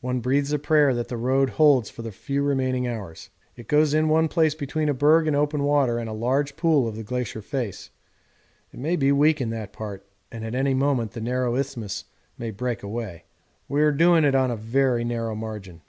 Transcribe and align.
One 0.00 0.20
breathes 0.20 0.54
a 0.54 0.58
prayer 0.58 0.94
that 0.94 1.08
the 1.08 1.18
Road 1.18 1.50
holds 1.50 1.90
for 1.90 2.00
the 2.00 2.10
few 2.10 2.42
remaining 2.42 2.88
hours. 2.88 3.28
It 3.56 3.68
goes 3.68 3.92
in 3.92 4.08
one 4.08 4.26
place 4.26 4.54
between 4.54 4.88
a 4.88 4.94
berg 4.94 5.26
in 5.28 5.34
open 5.34 5.64
water 5.64 5.98
and 5.98 6.08
a 6.08 6.14
large 6.14 6.56
pool 6.56 6.88
of 6.88 6.96
the 6.96 7.02
glacier 7.02 7.42
face 7.42 7.90
it 8.72 8.80
may 8.80 8.96
be 8.96 9.12
weak 9.12 9.38
in 9.38 9.50
that 9.50 9.74
part, 9.74 10.06
and 10.32 10.46
at 10.46 10.54
any 10.54 10.72
moment 10.72 11.10
the 11.10 11.20
narrow 11.20 11.56
isthmus 11.56 12.06
may 12.38 12.50
break 12.50 12.82
away. 12.82 13.24
We 13.68 13.82
are 13.82 13.92
doing 13.92 14.24
it 14.24 14.34
on 14.34 14.50
a 14.50 14.56
very 14.56 15.04
narrow 15.04 15.34
margin. 15.34 15.82